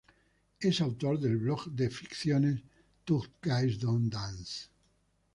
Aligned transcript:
Es 0.59 0.81
autor 0.81 1.19
del 1.19 1.37
blog 1.37 1.65
de 1.75 1.91
ficciones 1.91 2.63
"Tough 3.05 3.27
Guys 3.39 3.77
Don’t 3.77 4.11
Dance". 4.11 4.67